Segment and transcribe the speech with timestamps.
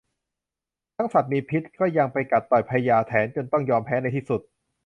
[0.97, 4.41] ทั้งสัตว์มีพิษก็ยังไปกัดต่อยพญาแถนจนต้องยอมแพ้ในที่สุด